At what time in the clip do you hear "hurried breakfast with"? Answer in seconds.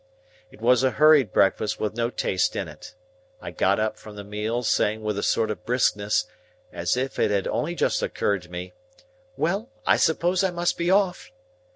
0.97-1.95